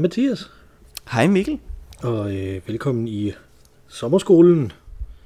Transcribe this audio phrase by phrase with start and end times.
[0.00, 0.50] Hej Mathias,
[1.10, 1.58] Hej Mikkel.
[2.02, 3.32] og øh, velkommen i
[3.88, 4.72] sommerskolen.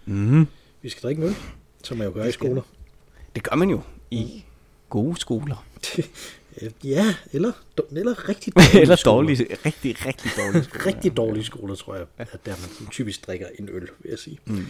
[0.07, 0.47] Mm.
[0.83, 1.35] Vi skal drikke øl,
[1.85, 2.63] som man jo gør i skoler.
[3.35, 4.45] Det gør man jo i
[4.91, 5.65] gode skoler.
[6.85, 7.53] Ja, eller,
[7.91, 9.15] eller rigtig dårlige Eller skoler.
[9.17, 10.87] dårlige, rigtig, rigtig dårlige skoler.
[10.87, 12.51] Rigtig dårlige skoler, tror jeg, at der
[12.81, 14.39] man typisk drikker en øl, vil jeg sige.
[14.47, 14.67] Mm.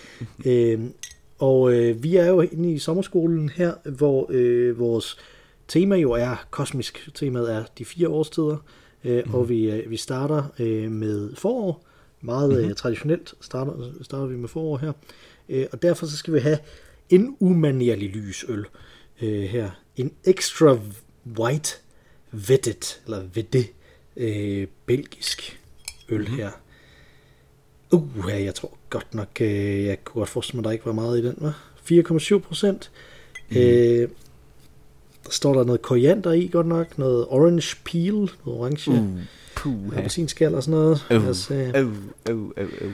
[0.46, 0.92] Øhm,
[1.38, 5.16] og øh, vi er jo inde i sommerskolen her, hvor øh, vores
[5.68, 7.08] tema jo er kosmisk.
[7.14, 8.56] Temaet er de fire årstider,
[9.04, 9.34] øh, mm.
[9.34, 11.84] og vi, øh, vi starter øh, med forår.
[12.20, 12.68] Meget mm-hmm.
[12.68, 14.92] øh, traditionelt starter, starter vi med forår her.
[15.48, 16.58] Øh, og derfor så skal vi have
[17.10, 18.64] en umanerlig lys øl
[19.22, 19.70] øh, her.
[19.96, 20.78] En extra
[21.38, 21.70] white
[22.32, 23.64] vetted, eller vedde,
[24.16, 25.60] øh, belgisk
[26.08, 26.36] øl mm-hmm.
[26.36, 26.50] her.
[27.92, 30.92] Uh, jeg tror godt nok, øh, jeg kunne godt forestille mig, at der ikke var
[30.92, 31.58] meget i den, var
[31.90, 32.90] 4,7 procent.
[33.50, 33.56] Mm.
[33.56, 34.08] Øh,
[35.24, 39.20] der står der noget koriander i, godt nok, noget orange peel, noget orange, uh, Uh,
[39.54, 41.04] puh, appelsinskal og sådan noget.
[41.10, 42.92] Øh, uh, uh, uh, uh.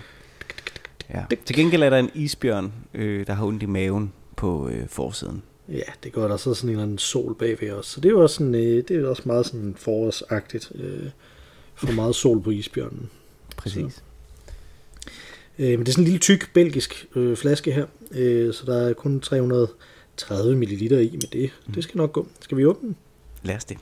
[1.14, 1.24] Ja.
[1.44, 5.42] Til gengæld er der en isbjørn, øh, der har ondt i maven på øh, forsiden.
[5.68, 7.86] Ja, det går der så sådan en eller anden sol bagved os.
[7.86, 10.72] Så det er jo også, sådan, øh, det er også meget sådan forårsagtigt.
[10.74, 11.06] Øh,
[11.74, 13.10] for meget sol på isbjørnen.
[13.56, 14.02] Præcis.
[15.58, 18.88] Øh, men det er sådan en lille tyk belgisk øh, flaske her, øh, så der
[18.88, 19.20] er kun
[20.20, 21.50] 330 ml i med det.
[21.66, 21.72] Mm.
[21.74, 22.26] Det skal nok gå.
[22.40, 22.96] Skal vi åbne den?
[23.42, 23.78] Lad os det.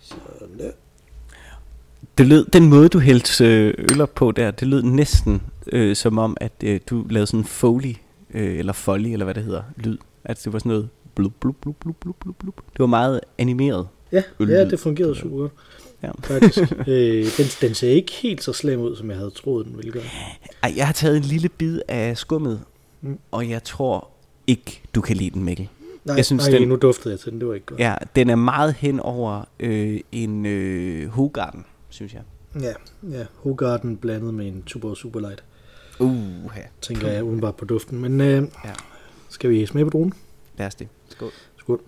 [0.00, 0.72] Sådan.
[2.18, 5.42] Det lød, den måde, du hældte øh, øl op på der, det lød næsten
[5.72, 7.94] øh, som om, at øh, du lavede sådan en foley,
[8.34, 9.98] øh, eller foley, eller hvad det hedder, lyd.
[10.24, 12.56] At det var sådan noget blub, blub, blub, blub, blub, blub.
[12.72, 13.88] Det var meget animeret.
[14.12, 14.54] Ja, Øllyd.
[14.54, 15.52] ja, det fungerede super godt.
[16.02, 16.10] Ja.
[16.22, 16.58] Faktisk.
[16.88, 19.92] øh, den, den ser ikke helt så slem ud, som jeg havde troet, den ville
[19.92, 20.02] gøre.
[20.62, 22.60] Ej, jeg har taget en lille bid af skummet,
[23.00, 23.08] Mm.
[23.10, 23.18] mm.
[23.30, 24.08] og jeg tror
[24.46, 25.68] ikke, du kan lide den, Mikkel.
[26.04, 27.80] Nej, Jeg synes, nej den- nu duftede jeg til den, det var ikke godt.
[27.80, 32.22] Ja, den er meget hen over øh, en øh, Hogarden, synes jeg.
[32.60, 32.72] Ja,
[33.18, 35.44] ja Hogarden blandet med en Tuborg Superlight,
[36.00, 36.16] Uh,
[36.56, 36.62] ja.
[36.80, 37.98] tænker jeg udenbart på duften.
[38.00, 38.70] Men øh, Ja.
[39.28, 40.12] skal vi smage på dronen?
[40.58, 40.88] Lad os det.
[41.08, 41.30] Skål.
[41.58, 41.80] Skål.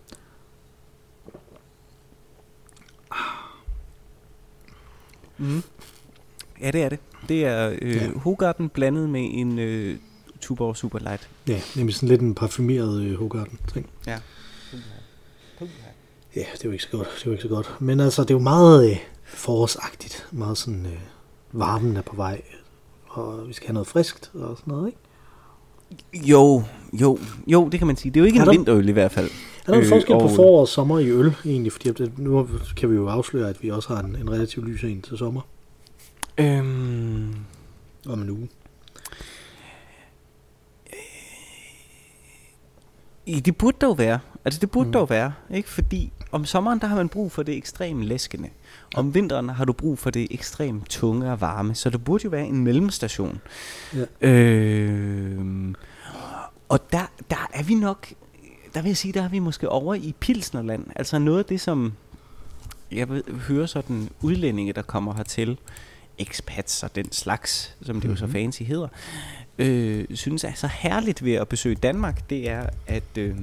[5.41, 5.63] Mm.
[6.61, 6.99] Ja, det er det.
[7.29, 8.09] Det er øh, Ja.
[8.17, 9.97] Hogarden blandet med en øh,
[10.41, 11.29] Tuborg Superlight.
[11.49, 13.91] Ja, nemlig sådan lidt en parfumeret øh, Hogarden ting.
[14.07, 14.19] Ja.
[16.37, 17.09] Ja, det er jo ikke så godt.
[17.19, 17.75] Det er ikke så godt.
[17.81, 20.27] Men altså, det er jo meget øh, forårsagtigt.
[20.33, 20.99] Meget sådan, øh,
[21.53, 22.43] varmen er på vej.
[23.07, 24.99] Og vi skal have noget friskt og sådan noget, ikke?
[26.29, 28.11] Jo, jo, jo, det kan man sige.
[28.13, 29.31] Det er jo ikke Er en vinterøl i hvert fald.
[29.71, 31.73] Er der en Øh, forskel på og- forår og sommer i øl, egentlig?
[31.73, 34.85] Fordi det, nu kan vi jo afsløre, at vi også har en, en relativt lys
[34.85, 35.41] en til sommer.
[36.39, 37.35] Øhm,
[38.09, 38.49] Om en uge.
[43.27, 44.19] I- Det burde dog være.
[44.45, 44.93] Altså det burde Mm.
[44.93, 45.69] dog være, ikke?
[45.69, 48.49] Fordi om sommeren, der har man brug for det ekstremt læskende.
[48.97, 51.75] Om vinteren har du brug for det ekstremt tunge og varme.
[51.75, 53.41] Så der burde jo være en mellemstation.
[54.23, 54.29] Ja.
[54.29, 55.75] Øh,
[56.69, 58.07] og der, der er vi nok,
[58.75, 60.87] der vil jeg sige, der er vi måske over i Pilsnerland.
[60.97, 61.93] Altså noget af det, som
[62.93, 63.07] jeg
[63.49, 65.59] hører sådan udlændinge, der kommer hertil,
[66.19, 68.33] expats og den slags, som det jo så Mhm.
[68.33, 68.89] fancy hedder,
[69.59, 73.37] øh, synes er så herligt ved at besøge Danmark, det er, at øh,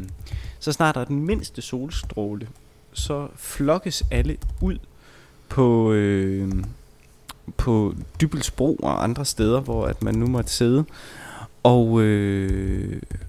[0.60, 2.48] så snart der er den mindste solstråle,
[2.94, 4.78] så flokkes alle ud
[5.50, 6.52] på, øh,
[7.58, 10.86] på Dybelsbro og andre steder, hvor at man nu måtte sidde
[11.64, 13.27] og, øh, og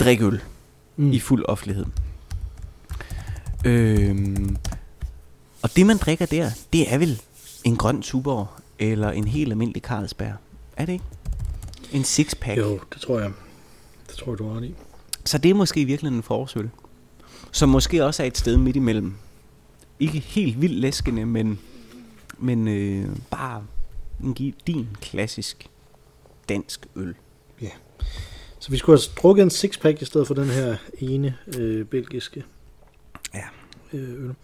[0.00, 0.40] drikke øl
[0.96, 1.12] Mm.
[1.12, 1.86] i fuld offentlighed.
[3.64, 4.56] Øhm,
[5.62, 7.20] og det man drikker der, det er vel
[7.64, 8.48] en grøn Tuborg
[8.78, 10.32] eller en helt almindelig Carlsberg.
[10.76, 11.04] Er det ikke?
[11.92, 12.58] En sixpack.
[12.58, 13.32] Jo, det tror jeg.
[14.08, 14.74] Det tror jeg, du har i.
[15.24, 16.70] Så det er måske i virkeligheden en forårsøl.
[17.52, 19.14] Som måske også er et sted midt imellem.
[20.00, 21.58] Ikke helt vildt læskende, men,
[22.38, 23.64] men øh, bare
[24.66, 25.68] din klassisk
[26.48, 27.14] dansk øl.
[28.60, 32.44] Så vi skulle have drukket en sixpack i stedet for den her ene øh, belgiske
[33.34, 33.44] Ja.
[33.92, 34.34] øh, øl.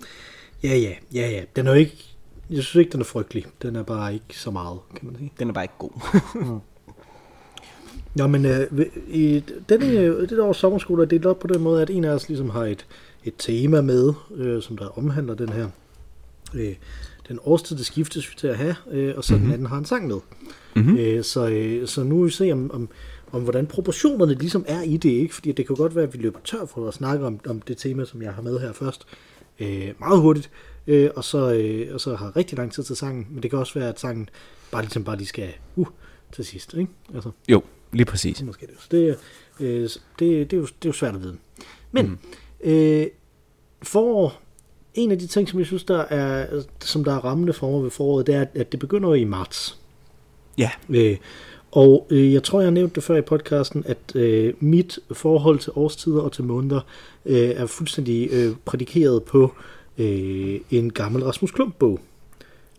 [0.63, 1.43] Ja, ja, ja, ja.
[1.57, 2.05] Den er jo ikke...
[2.51, 3.45] Jeg synes ikke, den er frygtelig.
[3.63, 5.33] Den er bare ikke så meget, kan man sige.
[5.39, 5.91] Den er bare ikke god.
[8.15, 11.83] Nå, men øh, i denne, det der års sommerskole er delt op på den måde,
[11.83, 12.87] at en af os ligesom har et,
[13.25, 15.69] et tema med, øh, som der omhandler den her
[16.55, 16.75] øh,
[17.29, 19.47] den årstid, det skiftes vi til at have, øh, og så mm-hmm.
[19.47, 20.19] den anden har en sang med.
[20.77, 20.97] mm-hmm.
[20.99, 22.89] Øh, så, øh, så nu vil vi se, om, om,
[23.35, 25.35] om hvordan proportionerne ligesom er i det, ikke?
[25.35, 27.79] Fordi det kan godt være, at vi løber tør for at snakke om, om det
[27.79, 29.07] tema, som jeg har med her først,
[29.61, 30.51] øh, meget hurtigt,
[30.87, 33.59] øh, og, så, øh, og så har rigtig lang tid til sangen, men det kan
[33.59, 34.29] også være, at sangen
[34.71, 35.87] bare ligesom bare lige skal, uh,
[36.33, 36.93] til sidst, ikke?
[37.15, 38.43] Altså, Jo, lige præcis.
[38.43, 38.75] måske det.
[38.79, 39.19] Så det,
[39.61, 39.83] øh,
[40.19, 41.37] det, det, er jo, det er jo svært at vide.
[41.93, 42.19] Men, mm.
[42.71, 43.07] øh,
[43.83, 44.41] forår,
[44.95, 47.83] en af de ting, som jeg synes, der er, som der er rammende for mig
[47.83, 49.79] ved foråret, det er, at det begynder jo i marts.
[50.59, 50.71] Ja.
[50.89, 51.17] Øh,
[51.77, 55.59] og øh, jeg tror, jeg har nævnt det før i podcasten, at øh, mit forhold
[55.59, 56.81] til årstider og til måneder
[57.27, 59.53] øh, er fuldstændig øh, prædikeret på
[59.99, 62.01] øh, en gammel Rasmus Klump-bog.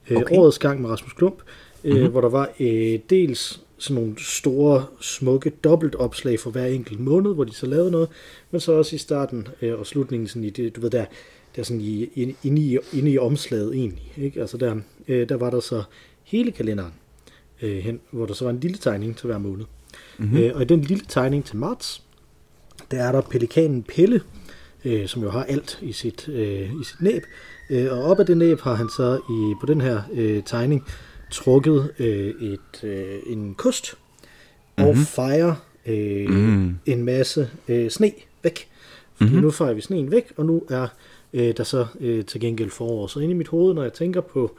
[0.10, 0.38] Øh, Okay.
[0.38, 1.36] Årets gang med Rasmus Klump,
[1.84, 2.12] øh, mm-hmm.
[2.12, 7.44] hvor der var øh, dels sådan nogle store, smukke dobbeltopslag for hver enkelt måned, hvor
[7.44, 8.10] de så lavede noget,
[8.52, 11.06] men så også i starten øh, og slutningen, sådan i det, du ved, der,
[11.56, 14.14] der sådan i, i- inde, i, inde i omslaget egentlig.
[14.18, 14.42] Ikke?
[14.42, 14.76] Altså der,
[15.08, 15.84] øh, der var der så
[16.24, 16.94] hele kalenderen
[17.62, 19.66] øh, hen, hvor der så var en lille tegning til hver måned.
[20.18, 20.28] Mhm.
[20.28, 20.38] Mm-hmm.
[20.44, 22.02] Øh, og i den lille tegning til marts,
[22.92, 24.22] der er der pelikanen Pelle,
[24.86, 27.24] øh, som jo har alt i sit, øh, i sit næb.
[27.70, 30.84] Øh, og op ad det næb har han så i, på den her øh, tegning
[31.32, 33.96] trukket øh, et, øh, en kost
[34.78, 35.06] og Mhm.
[35.06, 35.56] fejrer
[35.86, 36.76] øh, Mm.
[36.86, 38.12] en masse øh, sne
[38.44, 38.68] væk.
[39.16, 39.34] Fordi Mhm.
[39.34, 39.42] mm-hmm.
[39.46, 40.88] nu fejrer vi sneen væk, og nu er
[41.34, 43.08] øh, der så øh, til gengæld forår.
[43.08, 44.56] Så inde i mit hoved, når jeg tænker på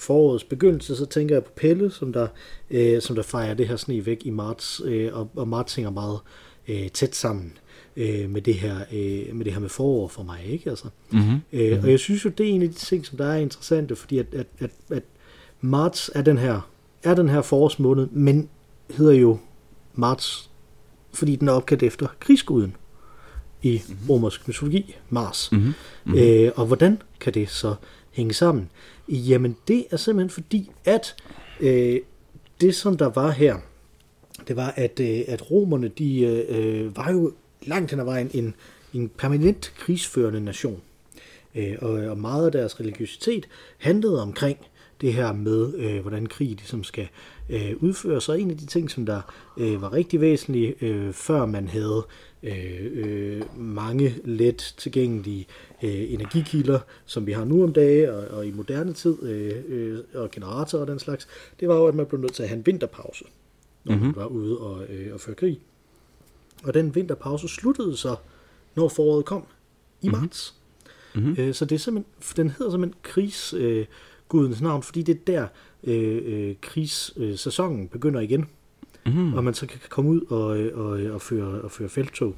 [0.00, 2.28] forårets begyndelse, så tænker jeg på Pelle, som der,
[2.70, 5.90] øh, som der fejrer det her sne væk i marts, øh, og, og marts hænger
[5.90, 6.18] meget
[6.68, 7.52] øh, tæt sammen
[7.96, 10.40] øh, med, det her, øh, med det her med forår for mig.
[10.46, 10.70] Ikke?
[10.70, 11.40] Altså, Mm-hmm.
[11.52, 11.82] Øh.
[11.82, 14.18] Og jeg synes jo, det er en af de ting, som der er interessante, fordi
[14.18, 15.02] at, at, at, at
[15.60, 16.70] marts er den her,
[17.02, 18.48] er den her forårsmåned, men
[18.90, 19.38] hedder jo
[19.94, 20.50] marts,
[21.12, 22.76] fordi den er opkaldt efter krigsguden
[23.62, 24.10] i mm-hmm.
[24.10, 25.52] romersk mytologi, Mars.
[25.52, 25.72] Mm-hmm.
[26.04, 26.14] Mm.
[26.18, 27.74] Øh, og hvordan kan det så
[28.10, 28.70] hænge sammen?
[29.10, 31.16] Jamen, det er simpelthen fordi, at
[31.60, 32.00] øh,
[32.60, 33.56] det, som der var her,
[34.48, 38.30] det var, at, øh, at romerne, de øh, øh, var jo langt hen ad vejen
[38.34, 38.54] en,
[38.94, 40.82] en permanent krigsførende nation.
[41.54, 43.48] Øh, og, og meget af deres religiøsitet
[43.78, 44.58] handlede omkring
[45.00, 47.08] det her med, øh, hvordan krig ligesom skal
[47.50, 48.28] øh, udføres.
[48.28, 49.20] Og en af de ting, som der
[49.56, 52.06] øh, var rigtig væsentlige, øh, før man havde
[52.42, 55.46] øh, øh, mange let tilgængelige
[55.82, 59.98] øh, energikilder, som vi har nu om dage og, og i moderne tid, øh, øh,
[60.14, 61.28] og generatorer og den slags,
[61.60, 63.24] det var jo, at man blev nødt til at have en vinterpause,
[63.84, 64.06] når mm-hmm.
[64.06, 65.60] man var ude og, øh, og føre krig.
[66.64, 68.16] Og den vinterpause sluttede så,
[68.74, 69.46] når foråret kom,
[70.02, 70.54] i marts.
[71.14, 71.36] Mhm.
[71.38, 75.46] Øh, så det er simpelthen, den hedder simpelthen krigsgudens øh, navn, fordi det er der
[75.84, 78.46] øh, øh, krigssæsonen begynder igen,
[79.06, 79.34] Mm-hmm.
[79.34, 82.34] og man så kan komme ud og, øh, og, og, føre, og føre feltog,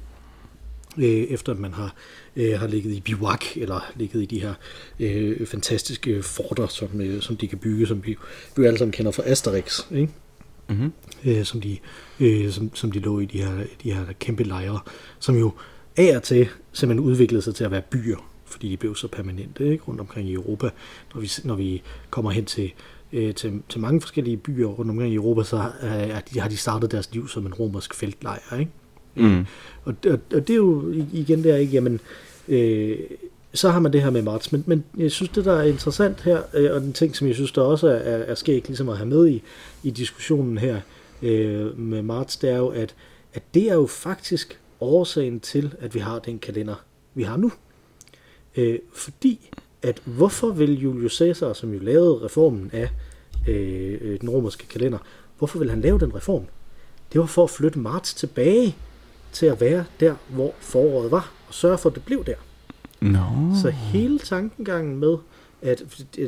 [0.97, 1.95] øh, efter at man har,
[2.35, 4.53] øh, har ligget i bivak, eller ligget i de her
[4.99, 8.15] øh, fantastiske forter, som, øh, som de kan bygge, som vi,
[8.57, 10.13] vi alle sammen kender fra Asterix, ikke?
[10.69, 10.91] Mm-hmm.
[11.25, 11.77] øh, som, de,
[12.19, 14.79] øh, som, som de lå i de her, de her kæmpe lejre,
[15.19, 15.51] som jo
[15.97, 19.71] af og til simpelthen udviklede sig til at være byer, fordi de blev så permanente
[19.71, 20.69] ikke, rundt omkring i Europa.
[21.13, 22.73] Når vi, når vi kommer hen til,
[23.13, 26.57] øh, til, til mange forskellige byer rundt omkring i Europa, så er de, har de
[26.57, 28.59] startet deres liv som en romersk feltlejr.
[28.59, 28.71] Ikke?
[29.15, 29.45] Mm.
[29.83, 31.73] Og, og, og det er jo igen der, ikke?
[31.73, 31.99] Jamen,
[32.47, 32.97] øh,
[33.53, 34.51] så har man det her med marts.
[34.51, 37.35] Men, men jeg synes, det der er interessant her, øh, og den ting, som jeg
[37.35, 39.43] synes, der også er, er, er skægt ligesom at have med i,
[39.83, 40.81] i diskussionen her
[41.21, 42.95] øh, med marts, det er jo, at,
[43.33, 46.75] at det er jo faktisk årsagen til, at vi har den kalender,
[47.13, 47.51] vi har nu.
[48.55, 49.49] Øh, fordi,
[49.83, 52.89] at hvorfor vil Julius Caesar, som jo lavede reformen af
[53.47, 54.97] øh, øh, den romerske kalender,
[55.37, 56.43] hvorfor vil han lave den reform?
[57.13, 58.75] Det var for at flytte marts tilbage
[59.31, 62.35] til at være der, hvor foråret var, og sørge for, at det blev der.
[63.01, 63.55] No.
[63.61, 65.17] Så hele tankengangen med,
[65.61, 65.83] at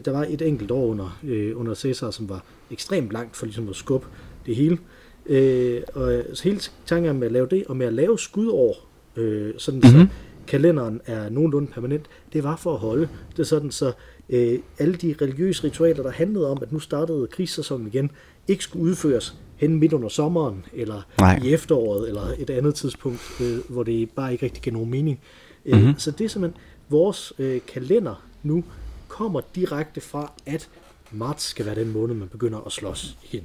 [0.06, 3.70] der var et enkelt år under, øh, under Cæsar, som var ekstremt langt for ligesom
[3.70, 4.08] at skubbe
[4.46, 4.78] det hele.
[5.26, 9.54] Øh, og så hele tanken med at lave det, og med at lave skudår, øh,
[9.58, 9.92] sådan mm-hmm.
[9.92, 10.10] så Mhm.
[10.48, 13.92] Kalenderen er nogenlunde permanent, det var for at holde det sådan, så
[14.30, 18.12] øh, alle de religiøse ritualer, der handlede om, at nu startede krigssæsonen igen,
[18.48, 21.40] ikke skulle udføres hen midt under sommeren, eller Nej.
[21.44, 25.20] i efteråret, eller et andet tidspunkt, øh, hvor det bare ikke rigtig giver nogen mening.
[25.66, 25.94] Øh, Mhm.
[25.98, 28.64] Så det er simpelthen, vores øh, kalender nu
[29.08, 30.70] kommer direkte fra, at
[31.12, 33.44] marts skal være den måned, man begynder at slås igen.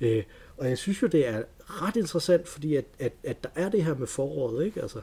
[0.00, 0.22] Øh,
[0.56, 3.84] og jeg synes jo, det er ret interessant, fordi at, at, at der er det
[3.84, 4.82] her med foråret, ikke?
[4.82, 4.98] Altså,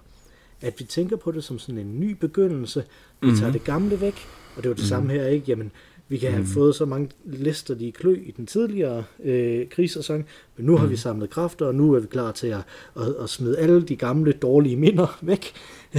[0.61, 2.83] at vi tænker på det som sådan en ny begyndelse.
[3.21, 4.15] Vi tager det gamle væk,
[4.55, 4.87] og det var det mm.
[4.87, 5.45] samme her, ikke?
[5.47, 5.71] Jamen,
[6.07, 6.47] vi kan have mm.
[6.47, 10.25] fået så mange lister, de klø i den tidligere øh, krigssæson,
[10.57, 10.77] men nu mm.
[10.77, 12.61] har vi samlet kræfter, og nu er vi klar til at,
[12.95, 15.53] at, at smide alle de gamle dårlige minder væk.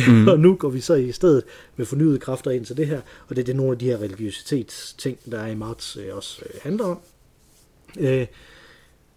[0.08, 0.28] Mm.
[0.28, 1.44] og nu går vi så i stedet
[1.76, 3.98] med fornyede kræfter ind til det her, og det er det, nogle af de her
[3.98, 6.98] religiøsitetsting, der er i marts, øh, også øh, handler om.
[7.98, 8.26] Øh,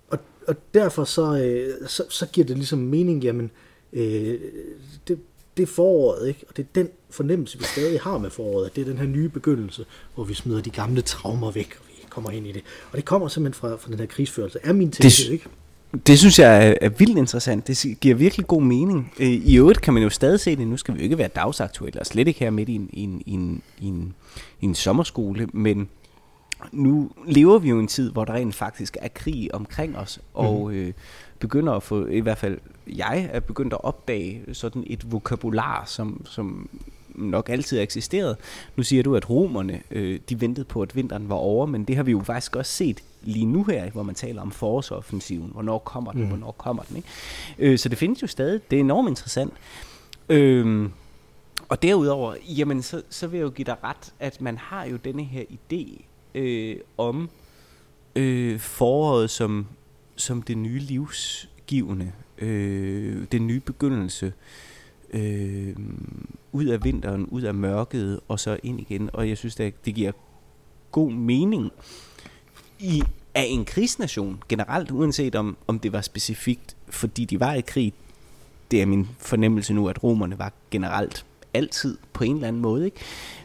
[0.10, 5.19] og, og derfor så, øh, så, så giver det ligesom mening, jamen, øh, det,
[5.58, 6.39] det er foråret, ikke?
[6.50, 9.05] og det er den fornemmelse, vi stadig har med foråret, at det er den her
[9.05, 12.62] nye begyndelse, hvor vi smider de gamle traumer væk, og vi kommer ind i det.
[12.91, 15.46] Og det kommer simpelthen fra, fra den her krigsførelse, er min tese, ikke?
[16.08, 17.67] Det synes jeg er, er vildt interessant.
[17.67, 19.13] Det giver virkelig god mening.
[19.19, 20.67] Øh, I øvrigt kan man jo stadig se det.
[20.67, 23.03] Nu skal vi jo ikke være dagsaktuelle, og slet ikke her midt i en, i
[23.03, 24.13] en, i en, i en,
[24.62, 25.89] i en sommerskole, men
[26.72, 30.74] nu lever vi jo en tid, hvor der rent faktisk er krig omkring os, og
[30.74, 30.94] øh,
[31.39, 36.25] begynder at få, i hvert fald jeg er begyndt at opdage sådan et vokabular, som,
[36.25, 36.70] som
[37.16, 38.38] nok altid har eksisteret.
[38.75, 41.96] Nu siger du, at romerne, øh, de ventede på, at vinteren var over, men det
[41.96, 45.50] har vi jo faktisk også set lige nu her, hvor man taler om forårsoffensiven.
[45.54, 46.28] Hvornår kommer den, mm.
[46.28, 47.10] hvornår kommer den, ikke?
[47.60, 48.62] Øh, så det findes jo stadig.
[48.72, 49.54] Det er enormt interessant.
[50.30, 50.89] Øh,
[51.70, 54.98] og derudover, jamen så, så vil jeg jo give dig ret, at man har jo
[54.98, 56.01] denne her idé
[56.36, 57.29] øh, om
[58.15, 59.67] øh, foråret som,
[60.15, 64.33] som det nye livsgivende, øh, den nye begyndelse,
[65.13, 65.75] øh,
[66.51, 69.09] ud af vinteren, ud af mørket, og så ind igen.
[69.13, 70.12] Og jeg synes, det, det giver
[70.91, 71.71] god mening
[72.79, 77.62] i af en krigsnation generelt, uanset om, om det var specifikt, fordi de var i
[77.62, 77.93] krig.
[78.71, 82.86] Det er min fornemmelse nu, at romerne var generelt altid på en eller anden måde.
[82.86, 82.98] Ikke?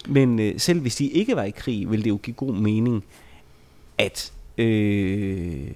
[0.08, 3.04] Men øh, selv hvis de ikke var i krig, ville det jo give god mening
[3.98, 5.66] at øh,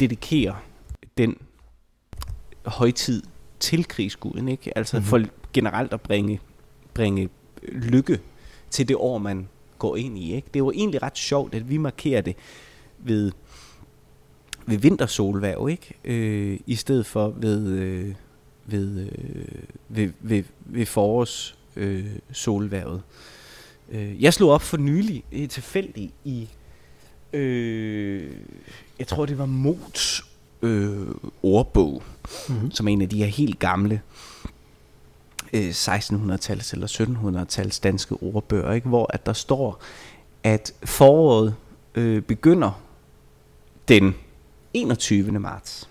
[0.00, 0.56] dedikere
[1.18, 1.36] den
[2.66, 3.22] højtid
[3.60, 4.48] til krigsguden.
[4.48, 4.78] Ikke?
[4.78, 5.08] Altså mm-hmm.
[5.08, 6.40] for generelt at bringe,
[6.94, 7.28] bringe
[7.62, 8.20] lykke
[8.70, 10.34] til det år, man går ind i.
[10.34, 10.46] Ikke?
[10.46, 12.36] Det er jo egentlig ret sjovt, at vi markerer det
[12.98, 13.32] ved,
[14.66, 15.94] ved vintersolværv, ikke?
[16.04, 18.14] Øh, i stedet for ved, øh,
[18.66, 19.44] ved, øh,
[19.88, 23.02] ved, ved, ved forårs øh, solværvet.
[23.90, 26.48] Øh, jeg slog op for nylig øh, tilfældigt i,
[27.32, 28.30] øh,
[28.98, 30.24] jeg tror det var Mots
[30.62, 31.06] øh,
[31.42, 32.02] ordbog,
[32.48, 32.70] Mhm.
[32.70, 34.00] som er en af de her helt gamle
[35.52, 38.88] øh, 1600-tals eller 1700-tals danske ordbøger, ikke?
[38.88, 39.82] hvor at der står,
[40.42, 41.54] at foråret
[41.94, 42.80] øh, begynder
[43.88, 44.14] den
[44.74, 45.32] 21.
[45.32, 45.88] marts.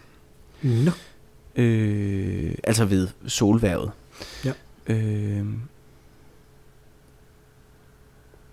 [0.62, 0.92] Nå.
[1.56, 3.92] Øh, altså ved solværvet.
[4.46, 4.54] Ja.
[4.88, 5.46] Øh,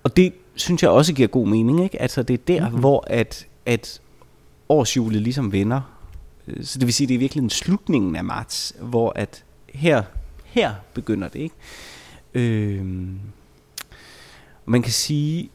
[0.02, 2.02] og det synes jeg også giver god mening, ikke?
[2.02, 2.64] Altså det er der, Mhm.
[2.68, 2.80] mm-hmm.
[2.80, 4.00] hvor at, at
[4.68, 5.80] årshjulet ligesom vender.
[6.48, 10.02] Øh, Så det vil sige, det er virkelig en slutningen af marts, hvor at her,
[10.44, 11.54] her begynder det, ikke?
[12.34, 12.86] Øh,
[14.66, 15.50] man kan sige,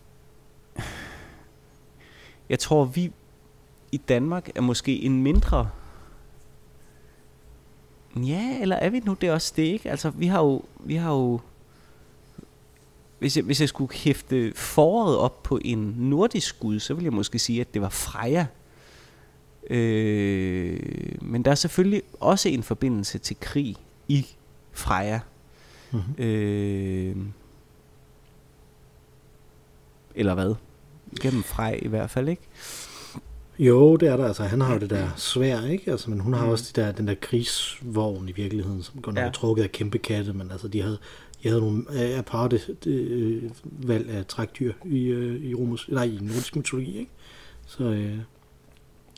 [2.49, 3.11] jeg tror vi
[3.91, 5.69] i Danmark er måske en mindre
[8.15, 9.91] Ja, eller er vi nu det også det, ikke?
[9.91, 11.39] Altså, vi har jo, vi har jo
[13.19, 17.13] hvis jeg, hvis jeg skulle hæfte foråret op på en nordisk gud, så ville jeg
[17.13, 18.45] måske sige, at det var Freja.
[19.69, 20.79] Øh,
[21.21, 23.75] men der er selvfølgelig også en forbindelse til krig
[24.07, 24.27] i
[24.71, 25.19] Freja.
[25.91, 26.23] Mhm.
[26.23, 27.15] Øh,
[30.15, 30.55] eller hvad?
[31.21, 32.41] Gennem Frej i hvert fald, ikke?
[33.59, 34.25] Jo, det er der.
[34.25, 35.91] Altså, han har jo det der svær, ikke?
[35.91, 39.21] Altså, men hun har også de der, den der krigsvogn i virkeligheden, som godt nok
[39.21, 39.27] Ja.
[39.27, 40.97] er trukket af kæmpe katte, men altså, de havde,
[41.43, 46.17] de havde nogle øh, aparte øh, valg af trækdyr i, øh, i, romers, nej, i
[46.21, 47.11] nordisk mytologi, ikke?
[47.67, 48.11] Så, øh,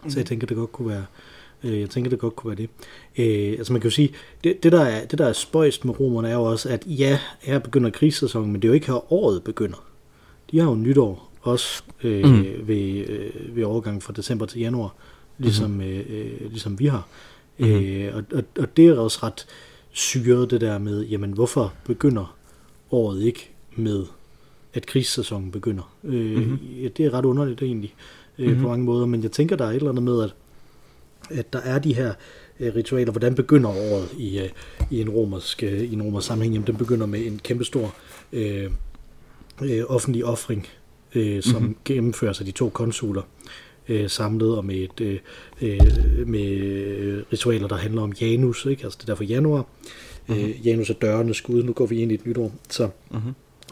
[0.04, 0.10] mm.
[0.10, 1.06] så jeg tænker, det godt kunne være,
[1.64, 2.70] øh, jeg tænker, det godt kunne være det.
[3.52, 4.12] Øh, altså, man kan jo sige,
[4.44, 7.20] det, det, der er, det, der er spøjst med romerne, er jo også, at ja,
[7.42, 9.86] her begynder krigssæsonen, men det er jo ikke her året begynder.
[10.52, 12.30] De har jo nytår også øh, Mm.
[12.32, 12.68] mm.
[12.68, 14.96] ved, øh, ved overgangen fra december til januar,
[15.38, 15.82] ligesom, mm.
[15.82, 17.08] øh, ligesom vi har.
[17.58, 17.70] Mhm.
[17.70, 17.76] Mm.
[17.76, 19.46] Øh, og, og, og det er også ret
[19.92, 22.36] syret det der med, jamen hvorfor begynder
[22.92, 24.06] året ikke med,
[24.74, 25.94] at krigssæsonen begynder?
[26.04, 26.50] Øh, Mhm.
[26.50, 26.60] mm.
[26.84, 27.96] ja, det er ret underligt egentlig
[28.40, 28.62] øh, Mhm.
[28.62, 30.34] på mange måder, men jeg tænker, der er et eller andet med, at,
[31.30, 32.14] at der er de her
[32.60, 33.12] øh, ritualer.
[33.12, 34.50] Hvordan begynder året i, øh,
[34.92, 36.54] i en romersk, øh, i en romersk sammenhæng?
[36.54, 37.96] Jamen, den begynder med en kæmpestor
[38.34, 38.72] øh,
[39.64, 40.68] øh, offentlig offring,
[41.18, 41.62] øh, som Mhm.
[41.64, 41.78] mm-hmm.
[41.86, 43.22] gennemføres af de to konsuler
[43.90, 45.20] øh, samlet og med, et, øh,
[45.62, 48.84] øh, med ritualer, der handler om Janus, ikke?
[48.84, 49.66] altså det er derfor januar.
[50.28, 50.44] Mm-hmm.
[50.44, 52.52] Øh, Janus er dørenes gud, nu går vi ind i et nyt år.
[52.70, 53.20] Så Mhm.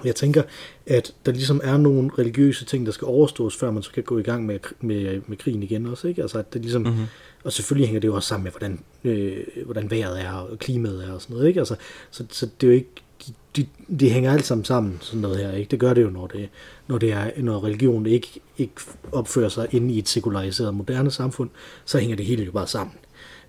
[0.06, 0.44] jeg tænker,
[0.86, 4.18] at der ligesom er nogle religiøse ting, der skal overstås, før man så kan gå
[4.20, 6.08] i gang med, med, med krigen igen også.
[6.08, 6.22] Ikke?
[6.22, 6.92] Altså, at det ligesom, Mhm.
[6.92, 7.06] mm-hmm.
[7.44, 11.04] Og selvfølgelig hænger det jo også sammen med, hvordan, øh, hvordan vejret er, og klimaet
[11.08, 11.48] er og sådan noget.
[11.48, 11.60] Ikke?
[11.60, 11.76] Altså,
[12.12, 12.90] så, så det er jo ikke,
[13.28, 13.66] de, de,
[14.00, 15.52] de hænger alt sammen sammen, sådan noget her.
[15.52, 15.72] Ikke?
[15.72, 16.50] Det gør det jo, når, det,
[16.88, 18.74] når, det er, når religionen ikke, ikke
[19.12, 21.50] opfører sig inde i et sekulariseret moderne samfund,
[21.86, 22.96] så hænger det hele jo bare sammen.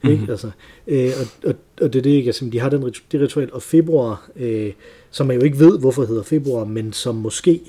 [0.04, 0.22] Ikke?
[0.22, 0.30] Mhm.
[0.30, 0.50] Altså,
[0.86, 3.62] øh, og, og, og det er det ikke, altså, de har den, det ritual, og
[3.62, 4.72] februar, øh,
[5.10, 7.60] som man jo ikke ved, hvorfor hedder februar, men som måske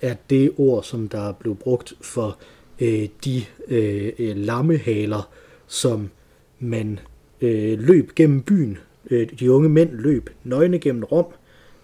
[0.00, 2.38] er det ord, som der er blevet brugt for
[2.80, 5.28] øh, de øh, øh, lammehaler
[5.66, 6.10] som
[6.58, 6.98] man
[7.40, 8.78] øh, løb gennem byen.
[9.10, 11.26] Øh, de unge mænd løb nøgne gennem Rom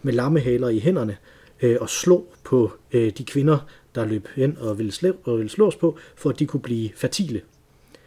[0.02, 1.16] med lammehaler i hænderne
[1.62, 3.58] øh, og slog på øh, de kvinder,
[3.94, 6.90] der løb hen og ville, slå, og ville slås på, for at de kunne blive
[6.94, 7.40] fertile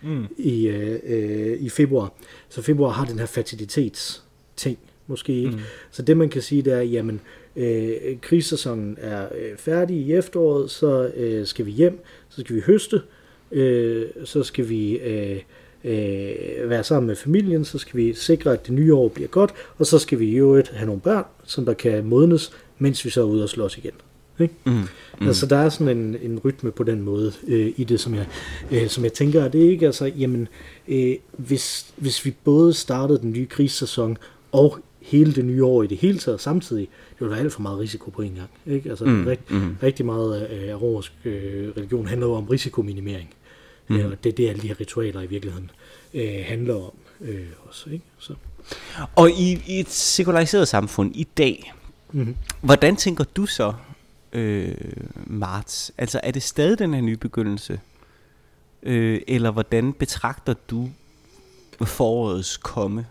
[0.02, 0.26] Mm.
[0.38, 2.14] i, øh, øh, i februar.
[2.50, 5.52] Så februar har den her fertilitetsting, måske ikke.
[5.52, 5.60] Mm.
[5.92, 7.22] Så det man kan sige, det er, jamen,
[7.56, 12.62] øh, krigssæsonen er øh, færdig i efteråret, så øh, skal vi hjem, så skal vi
[12.62, 13.02] høste,
[13.52, 15.42] øh, så skal vi øh,
[15.84, 19.54] øh, være sammen med familien, så skal vi sikre, at det nye år bliver godt,
[19.78, 23.10] og så skal vi i øvrigt have nogle børn, som der kan modnes, mens vi
[23.10, 23.92] så er ude og slås igen.
[24.40, 24.54] Ikke?
[24.64, 24.72] Mm.
[24.72, 25.28] Mm.
[25.28, 28.26] Altså der er sådan en, en rytme på den måde øh, i det, som jeg,
[28.72, 30.48] øh, som jeg tænker, at det ikke altså, jamen,
[30.88, 34.18] øh, hvis, hvis vi både startede den nye krigssæson
[34.52, 37.62] og hele det nye år i det hele taget samtidig, det ville være alt for
[37.62, 38.50] meget risiko på en gang.
[38.76, 38.90] Ikke?
[38.90, 39.58] Altså, Mm, rigt, mm.
[39.58, 39.76] mm.
[39.84, 43.30] rigtig meget af, af romersk øh, religion handler jo om risikominimering.
[43.88, 43.96] Mm.
[43.96, 45.72] Øh, og det er det, alle de her ritualer i virkeligheden
[46.14, 46.92] øh, handler om
[47.22, 47.90] øh, også.
[47.90, 48.06] Ikke?
[48.20, 48.34] Så.
[49.16, 51.74] Og i, i et sekulariseret samfund i dag,
[52.12, 52.36] Mm-hmm.
[52.62, 53.74] hvordan tænker du så
[54.34, 54.76] øh,
[55.28, 55.92] marts?
[55.98, 57.80] Altså er det stadig den her nye begyndelse?
[58.84, 60.90] Øh, eller hvordan betragter du
[61.82, 63.06] forårets komme?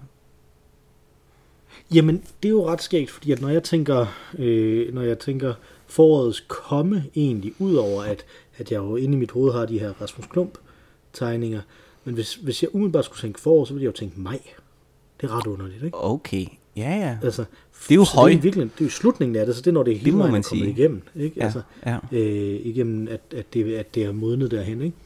[1.94, 4.06] Jamen, det er jo ret skægt, fordi at når jeg tænker,
[4.38, 5.54] øh, når jeg tænker
[5.86, 8.24] forårets komme egentlig, udover at,
[8.56, 10.58] at jeg jo inde i mit hoved har de her Rasmus Klump
[11.12, 11.60] tegninger,
[12.04, 14.40] men hvis, hvis jeg umiddelbart skulle tænke forår, så ville jeg jo tænke maj.
[15.20, 16.04] Det er ret underligt, ikke?
[16.04, 16.46] Okay,
[16.76, 17.18] ja ja.
[17.22, 17.44] Altså,
[17.88, 18.28] Det er jo høj.
[18.30, 19.98] Det er, virkelig, det er jo slutningen af det, så det er, når det er
[19.98, 21.36] hele vejen kommet igennem, ikke?
[21.36, 21.96] ja, Altså, ja.
[22.12, 24.82] øh, igennem, at, at, det, at det er modnet derhen.
[24.82, 24.96] Ikke?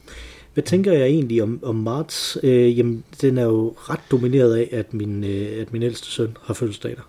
[0.53, 2.37] Hvad tænker jeg egentlig om, om marts?
[2.43, 6.37] Øh, jamen, den er jo ret domineret af, at min, øh, at min ældste søn
[6.41, 7.01] har fødselsdag der,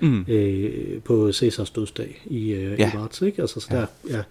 [0.00, 0.24] Mm.
[0.28, 2.74] øh, på Cæsars dødsdag i, øh, Ja.
[2.78, 2.90] ja.
[2.92, 3.22] i marts.
[3.22, 3.42] Ikke?
[3.42, 4.22] Altså, så der er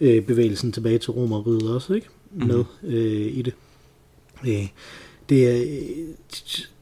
[0.00, 2.06] øh, bevægelsen tilbage til Romeriet også ikke?
[2.34, 3.54] med øh, i det.
[4.46, 4.66] Øh,
[5.28, 6.06] det er, øh,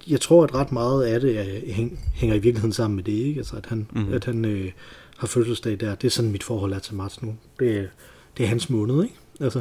[0.08, 3.12] jeg tror, at ret meget af det er, hæng, hænger i virkeligheden sammen med det,
[3.12, 3.38] ikke?
[3.38, 4.12] Altså, at han, mm.
[4.12, 4.70] at han øh,
[5.18, 5.94] har fødselsdag der.
[5.94, 7.34] Det er sådan, mit forhold er til marts nu.
[7.58, 7.86] Det, er-
[8.36, 9.14] det er hans måned, ikke?
[9.40, 9.60] Altså,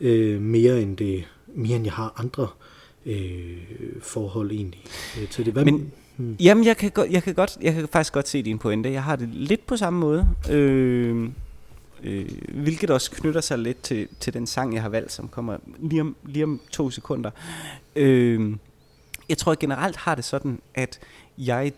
[0.00, 2.48] øh, mere end det, mere end jeg har andre
[3.06, 3.56] øh,
[4.02, 4.84] forhold egentlig
[5.20, 5.52] øh, til det.
[5.52, 6.36] Hvad, Men- hmm.
[6.40, 8.92] Jamen, jeg kan, jeg, kan godt, jeg kan faktisk godt se din pointe.
[8.92, 10.28] Jeg har det lidt på samme måde.
[10.50, 11.28] Øh,
[12.04, 15.56] øh, hvilket også knytter sig lidt til, til den sang, jeg har valgt, som kommer
[15.82, 17.30] lige om, lige om to sekunder.
[17.96, 18.52] Øh,
[19.28, 20.98] jeg tror, jeg generelt har det sådan, at
[21.38, 21.72] jeg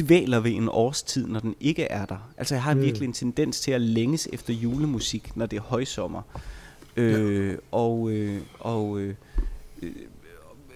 [0.00, 2.32] dvæler ved en årstid, når den ikke er der.
[2.38, 2.80] Altså, jeg har mm.
[2.80, 6.22] Virkelig en tendens til at længes efter julemusik, når det er højsommer.
[6.96, 9.14] Øh, Og, øh, og øh,
[9.82, 9.92] øh,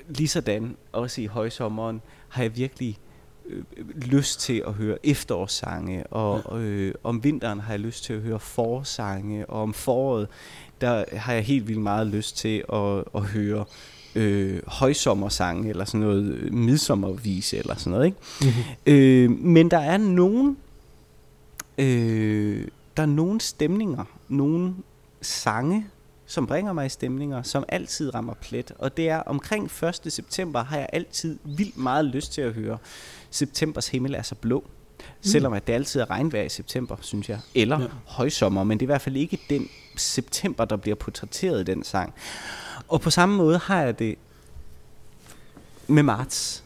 [0.08, 2.98] ligesådan, også i højsommeren, har jeg virkelig
[3.46, 3.64] øh,
[3.96, 8.40] lyst til at høre efterårssange, og øh, om vinteren har jeg lyst til at høre
[8.40, 10.28] forsange, og om foråret,
[10.80, 13.64] der har jeg helt vildt meget lyst til at, at høre
[14.16, 18.18] øh, højsommersange, eller sådan noget øh, midsommervise, eller sådan noget, ikke?
[18.40, 18.62] Mm-hmm.
[18.86, 20.56] Øh, men der er nogen,
[21.78, 24.74] øh, der er nogle stemninger, nogle
[25.22, 25.86] sange,
[26.26, 28.72] som bringer mig i stemninger, som altid rammer plet.
[28.78, 29.70] Og det er omkring
[30.04, 30.12] 1.
[30.12, 32.78] september har jeg altid vildt meget lyst til at høre
[33.30, 34.64] Septembers himmel er så blå.
[35.20, 37.40] Selvom at det altid er regnvejr i september, synes jeg.
[37.54, 37.86] Eller ja.
[38.04, 41.84] Højsommer, men det er i hvert fald ikke den september, der bliver portrætteret i den
[41.84, 42.14] sang.
[42.88, 44.18] Og på samme måde har jeg det
[45.86, 46.64] med marts.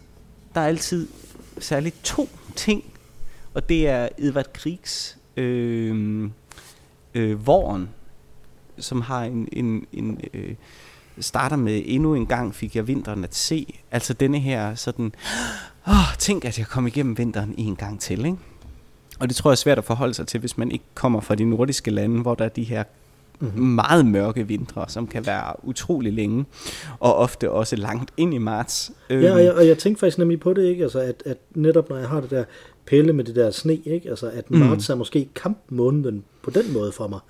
[0.54, 1.08] Der er altid
[1.58, 2.84] særligt to ting,
[3.54, 6.30] og det er Edvard Kriegs øh,
[7.14, 7.88] øh, Våren,
[8.78, 10.54] som har en, en, en øh,
[11.20, 13.80] starter med endnu en gang fik jeg vinteren at se.
[13.90, 15.14] Altså denne her sådan,
[15.88, 18.38] åh, tænk at jeg kom igennem vinteren en gang til, ikke?
[19.20, 21.34] Og det tror jeg er svært at forholde sig til, hvis man ikke kommer fra
[21.34, 22.84] de nordiske lande, hvor der er de her
[23.42, 23.62] Mm-hmm.
[23.66, 26.44] meget mørke vintre, som kan være utrolig længe,
[27.00, 28.92] og ofte også langt ind i marts.
[29.10, 30.82] Øhm, Ja, og jeg, og jeg tænkte faktisk nemlig på det, ikke?
[30.82, 32.44] Altså, at, at netop når jeg har det der
[32.86, 34.10] pille med det der sne, ikke?
[34.10, 34.58] Altså, at Mm.
[34.58, 37.20] marts er måske kampmåneden på den måde for mig.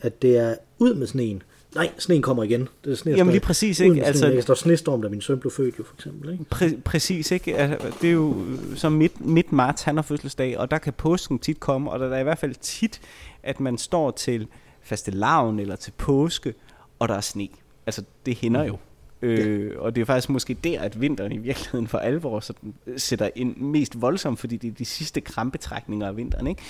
[0.00, 1.42] At det er ud med sneen.
[1.74, 2.68] Nej, sneen kommer igen.
[2.84, 3.94] Det er sne, Jamen lige præcis, ikke?
[3.94, 4.28] med Altså.
[4.28, 6.32] Jeg står snestorm, da min søn blev født jo, for eksempel.
[6.32, 6.44] Ikke?
[6.54, 7.56] Præ- præcis, ikke?
[7.56, 10.92] Altså, det er jo øh, som midt, midt marts, han har fødselsdag, og der kan
[10.92, 13.00] påsken tit komme, og der er i hvert fald tit,
[13.42, 14.46] at man står til
[14.82, 16.54] fastelavn eller til påske,
[16.98, 17.48] og der er sne.
[17.86, 18.78] Altså, det hænder jo.
[19.22, 22.98] Øh, og det er faktisk måske der, at vinteren i virkeligheden for alvor sådan, øh,
[22.98, 26.62] sætter ind mest voldsomt, fordi det er de sidste krampetrækninger af vinteren, ikke?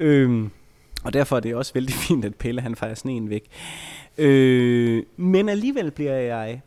[0.00, 0.48] Øh,
[1.04, 3.44] og derfor er det også vældig fint, at Pelle han fejrer sneen væk.
[4.18, 6.62] Øh, men alligevel bliver jeg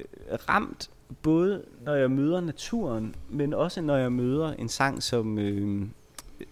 [0.00, 0.90] øh, ramt,
[1.22, 5.86] både når jeg møder naturen, men også når jeg møder en sang som øh,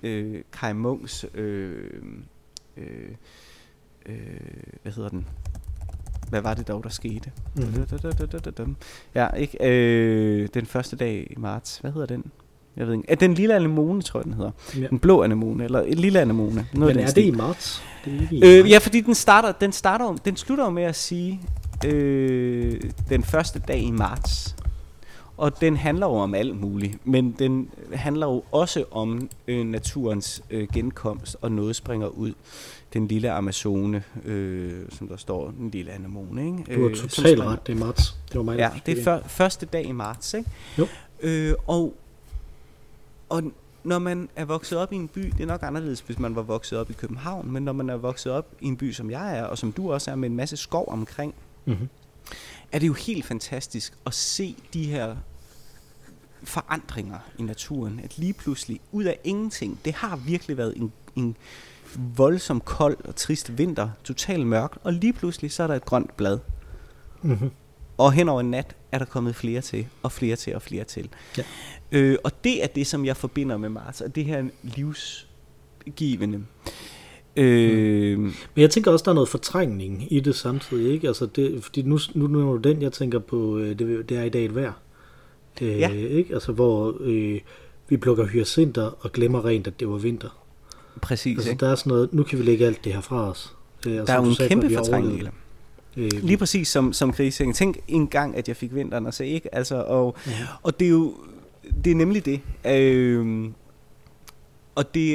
[0.02, 1.90] øh, Kai Munks, øh,
[2.76, 3.08] øh,
[4.06, 4.16] øh,
[4.82, 5.26] hvad hedder den?
[6.34, 7.32] hvad var det dog, der skete?
[7.54, 7.66] Mhm.
[9.14, 9.58] Ja, ikke?
[9.60, 11.78] Øh, den første dag i marts.
[11.78, 12.32] Hvad hedder den?
[12.76, 13.04] Jeg ved ikke.
[13.10, 14.50] Er den lille anemone, tror jeg, den hedder.
[14.76, 14.86] Ja.
[14.86, 16.66] Den blå anemone, eller en lille anemone.
[16.72, 17.82] Noget Men den er det i marts?
[18.04, 18.70] Det er ikke i Øh, maj.
[18.70, 21.40] ja, fordi den starter, den starter, jo- den slutter jo med at sige
[21.86, 24.56] øh, den første dag i marts.
[25.36, 30.42] Og den handler jo om alt muligt, men den handler jo også om øh, naturens
[30.50, 32.32] øh, genkomst, og noget springer ud.
[32.94, 36.74] Den lille Amazone, øh, som der står, den lille anemone, ikke?
[36.76, 38.16] Du har Øh, totalt ret, det er marts.
[38.28, 40.50] Det var mig, Ja, det er før, første dag i marts, ikke?
[40.78, 40.86] Jo.
[41.22, 41.94] Øh, og,
[43.34, 43.42] og
[43.84, 46.42] når man er vokset op i en by, det er nok anderledes, hvis man var
[46.42, 49.38] vokset op i København, men når man er vokset op i en by, som jeg
[49.38, 51.88] er, og som du også er, med en masse skov omkring, Mhm.
[52.72, 55.16] er det jo helt fantastisk at se de her
[56.44, 58.00] forandringer i naturen.
[58.04, 61.36] At lige pludselig, ud af ingenting, det har virkelig været en, en
[62.16, 66.16] voldsom kold og trist vinter, totalt mørkt, og lige pludselig så er der et grønt
[66.16, 66.38] blad.
[67.22, 67.50] Mhm.
[67.98, 70.84] Og hen over en nat er der kommet flere til, og flere til, og flere
[70.84, 71.08] til.
[71.38, 71.42] Ja.
[71.94, 76.44] Øh, og det er det, som jeg forbinder med Mars, og det her livsgivende.
[77.36, 81.06] Øh, Men jeg tænker også, der er noget fortrængning i det samtidig, ikke?
[81.08, 84.16] Altså det, fordi nu, nu, nu er det den, jeg tænker på, øh, det, det
[84.18, 84.72] er i dag et vejr.
[85.62, 85.88] Øh, Ja.
[85.92, 86.34] Ikke?
[86.34, 87.40] Altså hvor øh,
[87.88, 90.28] vi plukker hyacinter og glemmer rent, at det var vinter.
[91.02, 91.60] præcis, Altså ikke?
[91.60, 93.52] der er sådan noget, nu kan vi lægge alt det her fra os.
[93.86, 95.30] Øh, og Der er jo du en sagde, kæmpe fortrængning i det.
[95.96, 97.52] Øh, Lige præcis som, som Grise.
[97.52, 99.54] Tænk en gang, at jeg fik vinteren og se, ikke?
[99.54, 100.32] Altså, og, Ja.
[100.62, 101.14] og det er jo
[101.84, 102.40] det er nemlig det.
[102.66, 103.50] Øh,
[104.74, 105.14] og det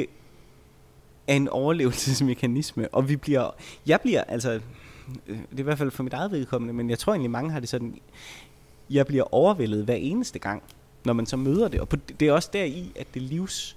[1.26, 3.50] er en overlevelsesmekanisme, og vi bliver,
[3.86, 4.50] jeg bliver altså,
[5.26, 7.50] øh, det er i hvert fald for mit eget vedkommende, men jeg tror egentlig mange
[7.50, 7.98] har det sådan,
[8.90, 10.62] jeg bliver overvældet hver eneste gang,
[11.04, 13.76] når man så møder det, og på, det er også deri, at det livs,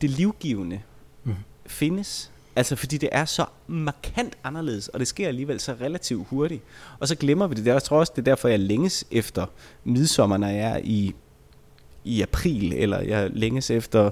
[0.00, 0.80] det livgivende
[1.24, 1.34] Mhm.
[1.66, 2.30] findes.
[2.56, 6.62] Altså fordi det er så markant anderledes, og det sker alligevel så relativt hurtigt.
[6.98, 7.66] Og så glemmer vi det.
[7.66, 9.46] Jeg tror også, det er derfor, jeg længes efter
[9.84, 11.14] midsommer, når jeg er i,
[12.04, 14.10] i april, eller jeg længes efter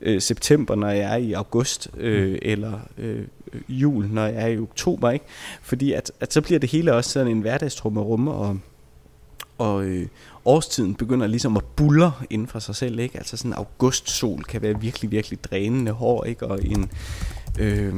[0.00, 3.24] øh, september, når jeg er i august, øh, eller øh,
[3.68, 5.10] jul, når jeg er i oktober.
[5.10, 5.24] Ikke?
[5.62, 8.58] Fordi at, at så bliver det hele også sådan en hverdagstrummerum, og,
[9.58, 10.06] og øh,
[10.44, 12.98] årstiden begynder ligesom at bulle inden for sig selv.
[12.98, 13.18] Ikke?
[13.18, 16.46] Altså sådan en augustsol kan være virkelig, virkelig drænende hård, ikke?
[16.46, 16.90] og en...
[17.58, 17.94] Øh,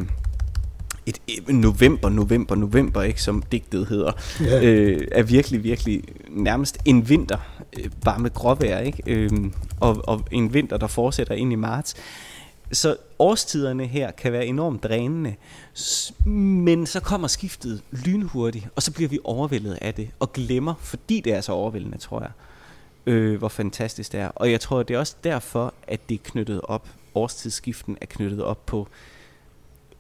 [1.06, 4.62] et november, november, november, ikke, som digtet hedder, Ja.
[4.64, 7.36] øh, er virkelig, virkelig nærmest en vinter,
[7.78, 9.02] øh, bare med gråvejr, ikke?
[9.06, 9.30] Øh,
[9.80, 11.94] og, og en vinter, der fortsætter ind i marts.
[12.72, 15.34] Så årstiderne her kan være enormt drænende,
[16.26, 21.20] men så kommer skiftet lynhurtigt, og så bliver vi overvældet af det, og glemmer, fordi
[21.20, 22.30] det er så overvældende, tror jeg,
[23.06, 24.28] øh, hvor fantastisk det er.
[24.28, 28.42] Og jeg tror, det er også derfor, at det er knyttet op, årstidsskiften er knyttet
[28.42, 28.88] op på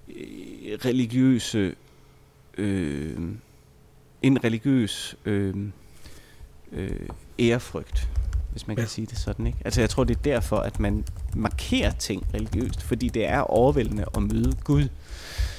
[0.08, 1.74] øh, religiøse,
[2.58, 3.18] øh,
[4.22, 5.54] en religiøs øh,
[6.72, 6.90] øh,
[7.38, 8.08] ærefrygt,
[8.52, 8.88] hvis man kan Ja.
[8.88, 9.46] sige det sådan.
[9.46, 9.58] Ikke?
[9.64, 14.04] Altså jeg tror, det er derfor, at man markerer ting religiøst, fordi det er overvældende
[14.16, 14.88] at møde Gud.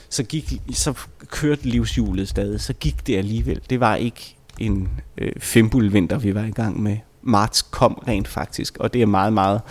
[0.09, 0.93] Så, gik, så
[1.27, 3.61] kørte livshjulet stadig, så gik det alligevel.
[3.69, 6.97] Det var ikke en øh, fimbulvinter, vi var i gang med.
[7.21, 9.61] Marts kom rent faktisk, og det er meget, meget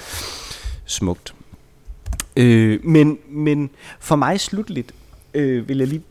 [0.84, 1.34] smukt.
[2.36, 3.70] Øh, men, men
[4.00, 4.92] for mig slutligt
[5.34, 6.02] øh, vil jeg lige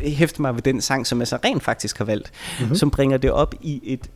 [0.00, 2.62] hæfte mig ved den sang, som jeg så rent faktisk har valgt, Mhm.
[2.62, 2.76] mm-hmm.
[2.76, 4.10] som bringer det op i et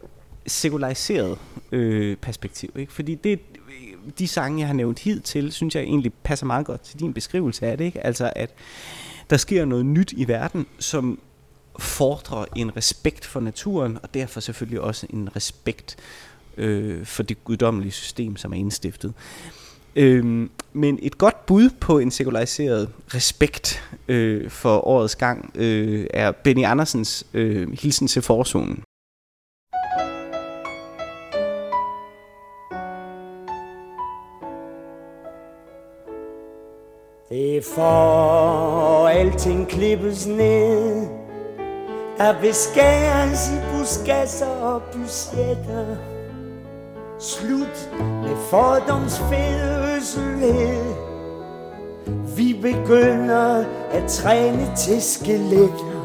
[0.47, 1.39] sekulariseret
[1.73, 2.71] øh, perspektiv.
[2.77, 2.93] Ikke?
[2.93, 3.41] Fordi det,
[4.19, 7.67] de sange, jeg har nævnt hidtil, synes jeg egentlig passer meget godt til din beskrivelse
[7.67, 7.85] af det.
[7.85, 8.07] Ikke?
[8.07, 8.51] Altså, at
[9.31, 11.19] der sker noget nyt i verden, som
[11.79, 15.97] fordrer en respekt for naturen, og derfor selvfølgelig også en respekt
[16.57, 19.15] øh, for det guddommelige system, som er indstiftet.
[19.97, 26.33] Øhm, men et godt bud på en sekulariseret respekt øh, for årets gang øh, er
[26.33, 28.83] Benny Andersens øh, Hilsen til forzonen.
[37.33, 41.09] Eh, Before alting klippes ned
[42.19, 45.97] Der beskæres i buskasser og budgetter.
[47.19, 50.95] Slut med fordomsfede øsselhed.
[52.37, 56.03] Vi begynder at træne til skeletter.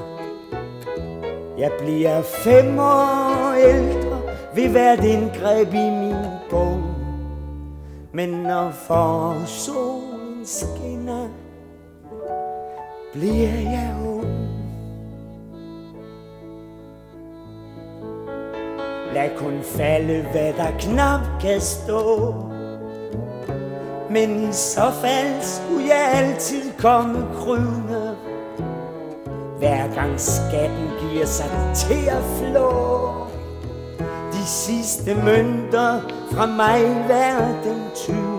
[1.58, 4.22] Jeg bliver fem år ældre
[4.56, 6.16] Ved hvert indgreb i min
[6.50, 6.82] bog.
[8.13, 10.17] Men når forsolen
[10.48, 11.28] skinner
[13.14, 14.48] Bliver jeg ung
[19.14, 22.34] Lad kun falde, hvad der knap kan stå.
[24.10, 28.18] Men i så fald skulle jeg altid komme krydende.
[29.58, 33.14] Hver gang skatten giver sig til at flå.
[34.32, 38.37] De sidste mønter fra mig hver den tyvende.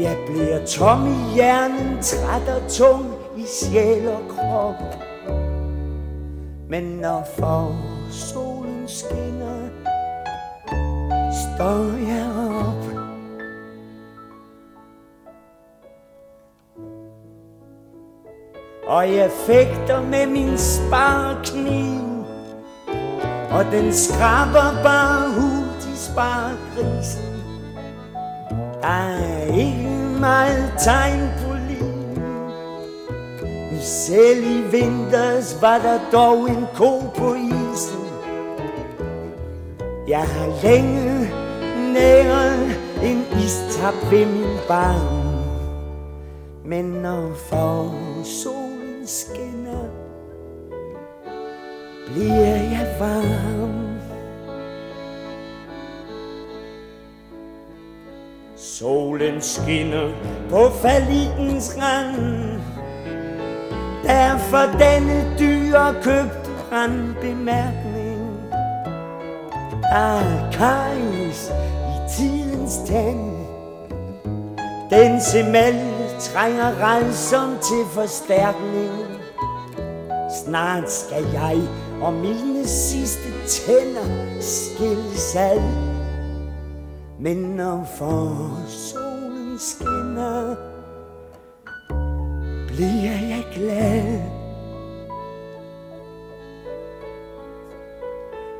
[0.00, 4.74] Jeg bliver tom i hjernen, træt og tung i sjæl og krop.
[6.68, 7.76] Men når for
[8.10, 9.68] solen skinner
[11.32, 12.30] Står jeg
[12.66, 12.84] op.
[18.86, 22.24] Og jeg fægter med min sparkniv
[23.50, 27.29] Og den skraber bare hud i sparkrisen
[28.82, 29.88] der er ikke
[30.20, 32.20] meget tegn på liv.
[33.80, 38.06] Selv i vinters var der dog en ko på isen.
[40.08, 41.30] Jeg har længe
[41.92, 45.20] næret en istap ved min barn.
[46.64, 49.84] Men når forsolen skinner
[52.06, 53.49] Bliver jeg varm.
[58.80, 60.08] Solen skinner
[60.50, 62.60] på falitens rand.
[64.04, 68.20] Derfor denne dyre købt brandbemærkning.
[69.92, 71.52] Arkais
[71.88, 73.36] i tidens tand.
[74.90, 75.80] Den semel
[76.20, 78.90] trænger rejsom til forstærkning.
[80.44, 81.58] Snart skal jeg
[82.02, 85.89] og mine sidste tænder skilles ad.
[87.22, 90.54] Men når for solen skinner.
[92.68, 94.20] Bliver jeg glad?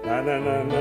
[0.04, 0.80] Na na na na.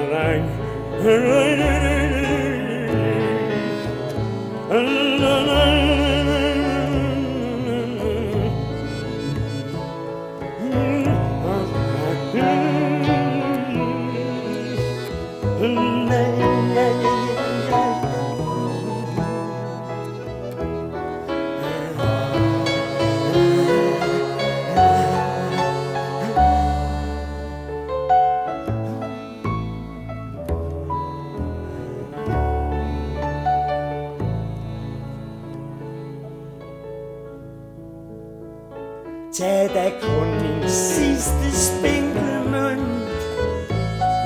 [39.39, 43.10] Tag da kun min sidste spinkelmønt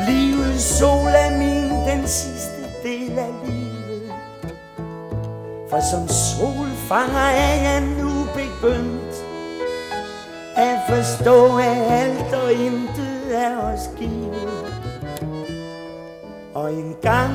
[0.07, 4.13] Livets sol er min den sidste del af livet.
[5.69, 9.15] For som solfanger er jeg nu begyndt
[10.55, 14.73] At forstå at alt og intet er os givet.
[16.53, 17.33] Og en gang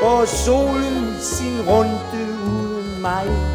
[0.00, 2.00] går solen sin runde
[2.46, 3.53] uden mig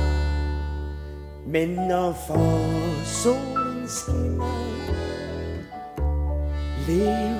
[1.51, 4.53] men når for solen skinner,
[6.87, 7.38] lev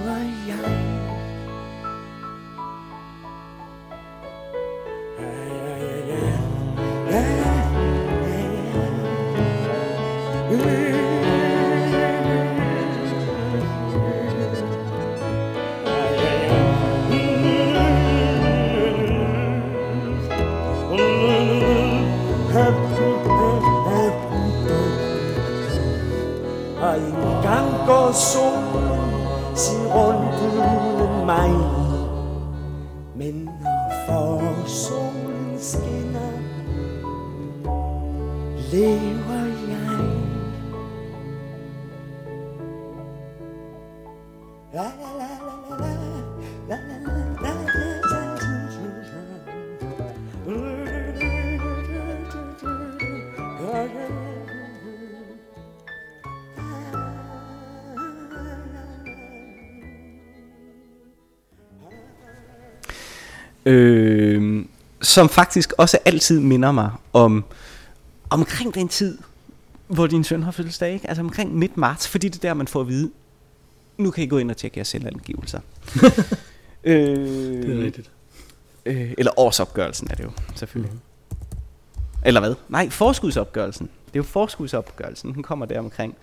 [33.19, 36.35] Men når for solen skinner.
[38.71, 39.38] Lever
[65.09, 67.43] som faktisk også altid minder mig om
[68.29, 69.17] omkring den tid,
[69.87, 71.07] hvor din søn har fødselsdag, ikke?
[71.09, 73.11] altså omkring midt marts, fordi det er der, man får at vide,
[73.97, 75.59] nu kan I gå ind og tjekke jeres selvangivelser.
[76.83, 77.17] øh,
[77.63, 78.11] Det er rigtigt.
[78.85, 80.93] øh, eller årsopgørelsen er det jo, selvfølgelig.
[80.93, 80.99] Mm.
[82.25, 82.55] Eller hvad?
[82.69, 83.85] Nej, forskudsopgørelsen.
[84.05, 86.15] Det er jo forskudsopgørelsen, den kommer der omkring.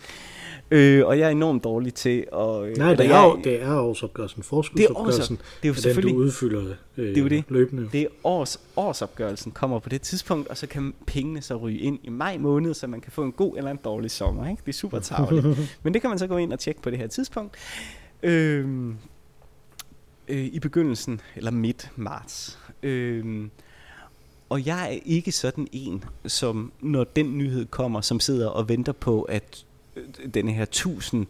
[0.70, 2.62] Øh, og jeg er enormt dårlig til at...
[2.64, 4.42] Øh, Nej, det er, jo, det er årsopgørelsen.
[4.42, 5.36] Forskudsopgørelsen.
[5.36, 6.60] Det er jo den, selvfølgelig- du udfylder
[6.96, 7.44] øh, Det er jo det.
[7.48, 7.88] løbende.
[7.92, 11.98] Det er års, årsopgørelsen kommer på det tidspunkt, og så kan pengene så ryge ind
[12.02, 14.48] i maj måned, så man kan få en god eller en dårlig sommer.
[14.50, 14.62] Ikke?
[14.66, 15.46] Det er super tavligt.
[15.82, 17.56] Men det kan man så gå ind og tjekke på det her tidspunkt.
[18.22, 18.96] Øhm,
[20.28, 22.58] øh, I begyndelsen, eller midt marts.
[22.82, 23.50] Øhm,
[24.48, 28.92] og jeg er ikke sådan en, som når den nyhed kommer, som sidder og venter
[28.92, 29.65] på, at
[29.96, 31.26] øh, den her tusind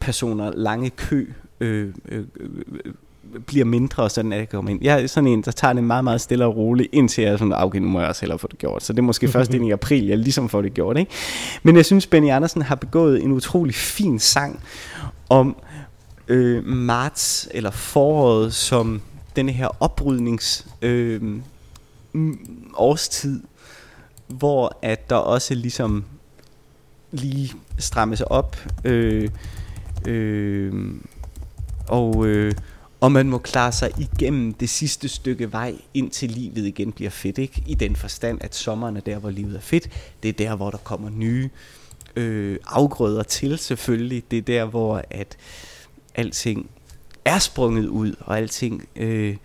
[0.00, 1.26] personer lange kø
[1.60, 2.92] øh, øh, øh,
[3.46, 4.78] bliver mindre, sådan at jeg kommer ind.
[4.82, 7.36] Jeg er sådan en, der tager det meget, meget stille og roligt, indtil jeg er
[7.36, 8.82] sådan, okay, nu må jeg også hellere få det gjort.
[8.82, 10.96] Så det er måske først ind i april, jeg ligesom får det gjort.
[10.96, 11.12] Ikke?
[11.62, 14.62] Men jeg synes, Benny Andersen har begået en utrolig fin sang
[15.28, 15.56] om
[16.28, 19.02] øh, marts eller foråret som
[19.36, 21.40] den her oprydnings øh,
[22.74, 23.40] årstid,
[24.26, 26.04] hvor at der også ligesom
[27.10, 29.28] lige strammes op, øh,
[30.06, 30.94] øh,
[31.88, 32.54] og, øh,
[33.00, 37.38] og man må klare sig igennem det sidste stykke vej, indtil livet igen bliver fedt.
[37.38, 37.62] Ikke?
[37.66, 39.90] I den forstand, at sommeren er der, hvor livet er fedt.
[40.22, 41.50] Det er der, hvor der kommer nye
[42.16, 44.22] øh, afgrøder til selvfølgelig.
[44.30, 45.36] Det er der, hvor at
[46.14, 46.70] alting
[47.24, 49.36] er sprunget ud, og alting øh,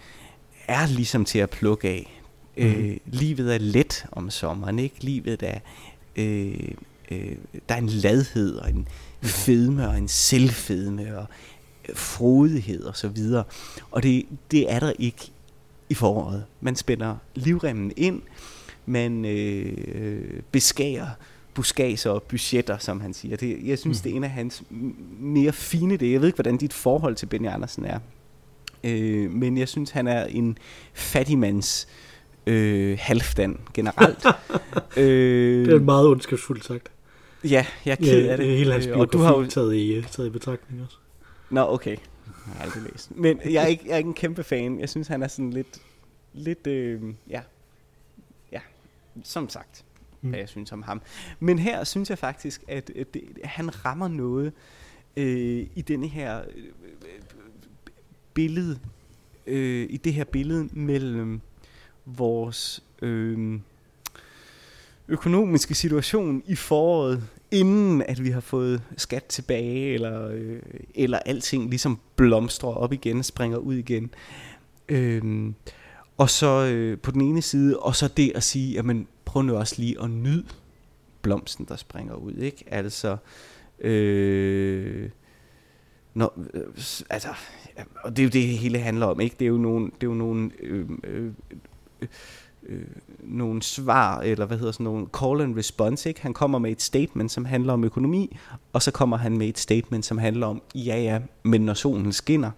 [0.67, 2.22] er ligesom til at plukke af.
[2.58, 2.63] Mm.
[2.63, 4.96] Øh, livet er let om sommeren, ikke?
[5.00, 5.60] Livet er...
[6.15, 6.72] Øh,
[7.13, 7.36] øh,
[7.69, 8.88] der er en ladhed og en
[9.21, 11.26] fedme og en selvfedme og
[11.93, 13.43] frodighed og så videre.
[13.91, 15.32] Og det, det er der ikke
[15.89, 16.45] i foråret.
[16.62, 18.21] Man spænder livremmen ind,
[18.86, 21.08] man øh, beskærer
[21.54, 23.38] buskager og budgetter, som han siger.
[23.38, 24.04] Det, jeg synes, mm.
[24.04, 24.63] det er en af hans
[25.19, 26.12] mere fine det.
[26.12, 27.99] Jeg ved ikke, hvordan dit forhold til Benny Andersen er.
[28.84, 30.58] Øh, men jeg synes, han er en
[30.93, 31.88] fattigmands
[32.47, 34.26] øh, halvdan generelt.
[34.97, 36.93] øh, det er meget ondskabsfuldt sagt.
[37.44, 38.58] Ja, jeg er ked af det.
[38.58, 40.98] Hele hans biografi og du har jo taget i, taget i betragtning også.
[41.50, 41.98] Nå, okay.
[42.26, 43.12] Jeg har aldrig læst.
[43.16, 44.80] Men jeg er, ikke, jeg er ikke en kæmpe fan.
[44.80, 45.82] Jeg synes, han er sådan lidt...
[46.34, 47.42] Lidt, øh, ja.
[48.52, 48.60] Ja,
[49.24, 49.86] som sagt,
[50.22, 50.30] mm.
[50.30, 51.02] hvad jeg synes om ham.
[51.40, 54.54] Men her synes jeg faktisk, at, at det, han rammer noget
[55.18, 56.64] øh, i denne her øh,
[58.34, 58.80] billede,
[59.48, 61.42] øh, i det her billede mellem
[62.06, 63.60] vores øh,
[65.08, 70.60] økonomiske situation i foråret, inden at vi har fået skat tilbage, eller, øh,
[70.96, 74.13] eller alting ligesom blomstrer op igen, springer ud igen.
[74.89, 75.54] Øh,
[76.18, 79.56] og så øh, på den ene side, og så det at sige, jamen prøv nu
[79.56, 80.46] også lige at nyde
[81.22, 82.63] blomsten, der springer ud, ikke?
[82.68, 83.18] Altså,
[83.80, 85.10] øh,
[86.13, 86.63] når, øh,
[87.10, 87.30] altså,
[88.04, 89.36] og det er jo det hele handler om, ikke?
[89.39, 91.32] Det er jo nogle, det er jo nogle øhm, øh,
[92.02, 92.08] øh,
[92.69, 92.82] øh,
[93.19, 96.21] nogle svar, eller hvad hedder sådan nogle call and response, ikke?
[96.21, 98.38] Han kommer med et statement, som handler om økonomi,
[98.73, 102.13] og så kommer han med et statement, som handler om, ja ja, men når solen
[102.13, 102.52] skinner,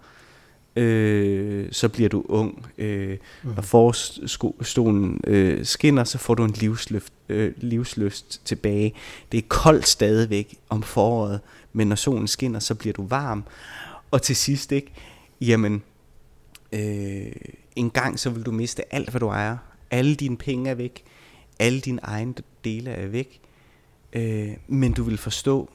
[0.75, 2.65] øh, så bliver du ung.
[2.77, 3.49] Øh, mm.
[3.55, 8.93] Når forstolen øh, skinner, så får du en livsløft, øh, livsløst tilbage.
[9.31, 11.39] Det er koldt stadigvæk om foråret,
[11.73, 13.43] men når solen skinner, så bliver du varm.
[14.11, 14.91] Og til sidst, ikke?
[15.41, 15.83] Jamen,
[16.71, 17.31] øh,
[17.75, 19.57] en gang så vil du miste alt, hvad du ejer.
[19.95, 21.03] Alle dine penge er væk.
[21.59, 23.41] Alle dine egne dele er væk.
[24.13, 25.69] Øh, men du vil forstå,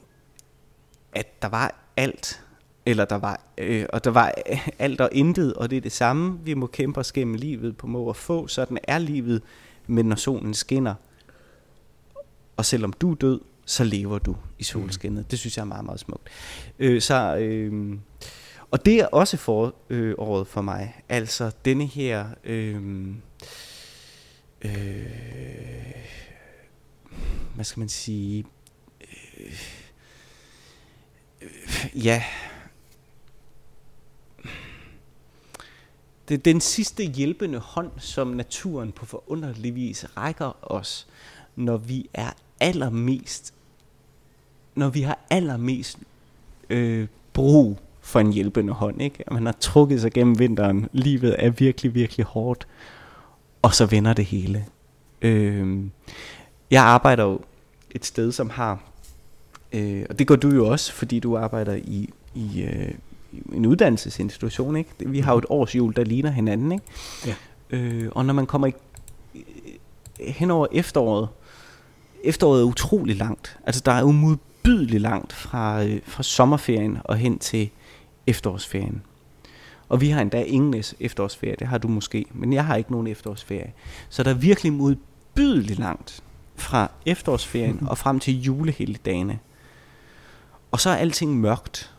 [1.13, 2.43] at der var alt,
[2.85, 4.33] eller der var, øh, og der var
[4.79, 7.87] alt og intet, og det er det samme, vi må kæmpe os gennem livet på
[7.87, 9.41] må og få, sådan er livet,
[9.87, 10.95] men når solen skinner,
[12.57, 15.19] og selvom du er død, så lever du i solskinnet.
[15.19, 15.25] Mm.
[15.29, 16.29] Det synes jeg er meget, meget smukt.
[16.79, 17.97] Øh, så, øh,
[18.71, 21.03] og det er også foråret øh, året for mig.
[21.09, 22.25] Altså denne her...
[22.43, 23.07] Øh,
[24.61, 25.11] øh,
[27.55, 28.45] hvad skal man sige?
[29.01, 29.59] Øh,
[31.41, 32.23] øh, ja.
[36.27, 41.07] Det er den sidste hjælpende hånd, som naturen på forunderlig vis rækker os,
[41.55, 43.53] når vi er allermest,
[44.75, 45.97] når vi har allermest
[46.69, 49.01] øh, brug for en hjælpende hånd.
[49.01, 49.23] Ikke?
[49.31, 50.89] Man har trukket sig gennem vinteren.
[50.93, 52.67] Livet er virkelig, virkelig hårdt.
[53.61, 54.65] Og så vender det hele.
[55.21, 55.83] Øh,
[56.71, 57.39] jeg arbejder jo
[57.91, 58.79] et sted, som har...
[59.73, 62.91] Øh, og det gør du jo også, fordi du arbejder i, i, øh,
[63.53, 64.75] en uddannelsesinstitution.
[64.75, 64.89] Ikke?
[64.99, 66.71] Vi har jo et års jul, der ligner hinanden.
[66.71, 66.85] Ikke?
[67.25, 67.35] Ja.
[67.69, 68.73] Øh, og når man kommer i,
[70.19, 71.29] hen over efteråret,
[72.23, 73.57] efteråret er utrolig langt.
[73.65, 77.69] Altså der er jo modbydeligt langt fra, øh, fra sommerferien og hen til
[78.27, 79.01] efterårsferien.
[79.91, 83.07] Og vi har endda ingen efterårsferie, det har du måske, men jeg har ikke nogen
[83.07, 83.73] efterårsferie.
[84.09, 86.23] Så der er virkelig modbydeligt langt
[86.55, 89.39] fra efterårsferien og frem til julehelgedagene.
[90.71, 91.93] Og så er alting mørkt.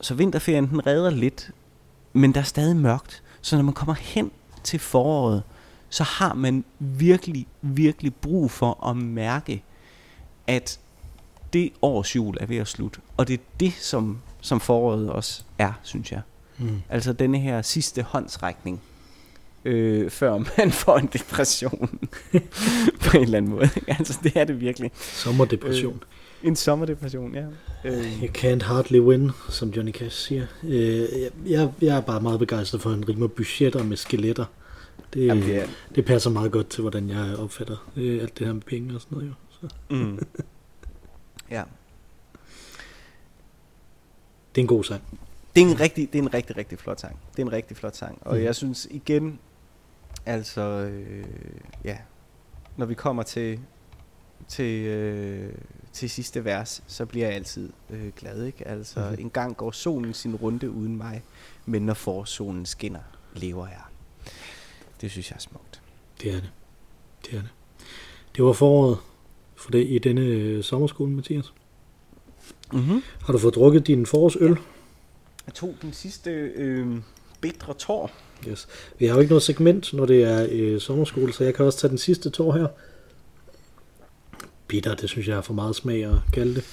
[0.00, 1.50] Så vinterferien den redder lidt,
[2.12, 3.22] men der er stadig mørkt.
[3.40, 4.30] Så når man kommer hen
[4.64, 5.42] til foråret,
[5.88, 9.62] så har man virkelig, virkelig brug for at mærke,
[10.46, 10.80] at
[11.52, 13.00] det års jul er ved at slutte.
[13.16, 16.20] Og det er det, som som foråret også er, synes jeg.
[16.60, 16.82] Mm.
[16.88, 18.80] Altså denne her sidste håndsrækning,
[19.64, 21.98] øh, før man får en depression
[23.04, 23.68] på en eller anden måde.
[23.98, 24.90] altså det er det virkelig.
[24.94, 26.02] Sommerdepression.
[26.42, 27.44] En sommerdepression, ja.
[27.84, 30.46] Øh, You can't hardly win, som Johnny Cash siger.
[30.64, 34.44] Øh, jeg- jeg, jeg er bare meget begejstret for, at han rimer budgetter med skeletter.
[35.14, 38.46] Det, Jamen, det er- det passer meget godt til, hvordan jeg opfatter øh, alt det
[38.46, 39.28] her med penge og sådan noget.
[39.28, 39.34] Jo.
[39.68, 39.74] Så.
[39.90, 40.18] mm.
[41.50, 41.62] ja.
[44.54, 45.02] Det er en god sang.
[45.56, 47.18] Det er en rigtig, det er en rigtig, rigtig flot sang.
[47.36, 48.18] Det er en rigtig flot sang.
[48.20, 48.44] Og Mhm.
[48.44, 49.38] jeg synes igen,
[50.26, 51.24] altså, øh,
[51.84, 51.98] ja,
[52.76, 53.60] når vi kommer til,
[54.48, 55.52] til, øh,
[55.92, 58.68] til sidste vers, så bliver jeg altid øh, glad, ikke?
[58.68, 59.16] Altså, mm-hmm.
[59.20, 61.22] en gang går solen sin runde uden mig,
[61.66, 63.00] men når forsolen skinner,
[63.34, 63.80] lever jeg.
[65.00, 65.82] Det synes jeg er smukt.
[66.20, 66.50] Det er det.
[67.26, 67.50] Det er det.
[68.36, 68.98] Det var foråret
[69.56, 71.52] for det i denne øh, sommerskole, Mathias.
[72.72, 73.02] Mm-hmm.
[73.20, 74.56] Har du fået drukket din forårsøl?
[75.50, 76.86] Jeg tog den sidste øh,
[77.40, 78.10] bedre tår.
[78.48, 78.68] Yes.
[78.98, 81.78] Vi har jo ikke noget segment, når det er øh, sommerskole, så jeg kan også
[81.78, 82.66] tage den sidste tår her.
[84.68, 86.64] Bitter, det synes jeg er for meget smag at kalde det.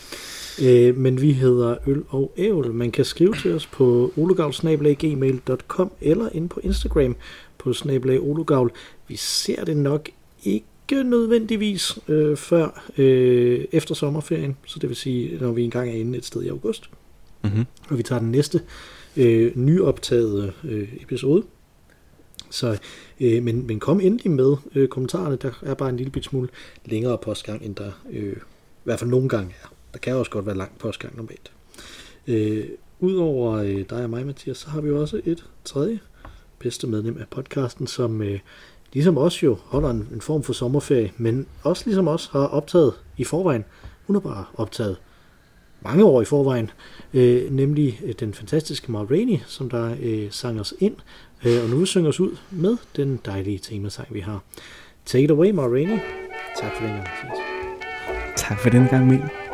[0.61, 2.73] Øh, men vi hedder Øl og Ævl.
[2.73, 7.15] Man kan skrive til os på olugavl.gmail.com eller ind på Instagram
[7.57, 8.71] på snabelagolugavl.
[9.07, 10.09] Vi ser det nok
[10.43, 15.93] ikke nødvendigvis øh, før øh, efter sommerferien, så det vil sige, når vi engang er
[15.93, 16.89] inde et sted i august.
[17.48, 17.66] Mm-hmm.
[17.89, 18.62] Og vi tager den næste
[19.18, 21.43] øh, nyoptagede øh, episode.
[22.50, 22.78] Så,
[23.20, 25.36] øh, men, men kom endelig med øh, kommentarerne.
[25.36, 26.50] Der er bare en lille bit smule
[26.86, 29.74] længere postgang, end der øh, i hvert fald nogle gange er.
[29.93, 31.52] Der kan også godt være lang postgang normalt.
[32.28, 32.66] Øh,
[33.00, 36.00] Udover øh, dig og mig, Mathias, så har vi jo også et tredje
[36.60, 38.39] bedste medlem af podcasten, som øh,
[38.93, 42.93] ligesom os jo holder en, en form for sommerferie, men også ligesom os har optaget
[43.18, 43.66] i forvejen.
[44.08, 44.98] Hun har bare optaget
[45.82, 46.71] mange år i forvejen,
[47.13, 50.95] øh, nemlig øh, den fantastiske Ma Rainey, som der øh, sang os ind,
[51.45, 54.43] øh, og nu synger os ud med den dejlige temasang, vi har.
[55.05, 55.99] Take it away, Ma Rainey.
[56.61, 57.38] Tak for den gang, Mathias.
[58.38, 59.47] Tak for den gang, Mikkel.